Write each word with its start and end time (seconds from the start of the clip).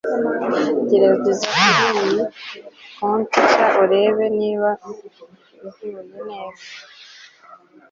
Gerageza 0.89 1.45
kuriyi 1.61 2.21
koti 2.95 3.39
nshya 3.45 3.67
urebe 3.83 4.25
niba 4.39 4.69
ihuye 5.67 6.01
neza 6.27 6.67